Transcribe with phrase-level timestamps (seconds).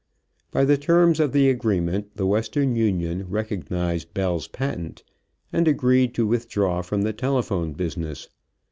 [0.49, 5.03] By the terms of the agreement the Western Union recognized Bell's patent
[5.53, 8.27] and agreed to withdraw from the telephone business.